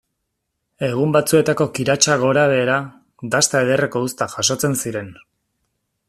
[0.85, 2.77] Egun batzuetako kiratsa gorabehera,
[3.35, 5.13] dasta ederreko uztak jasotzen ziren.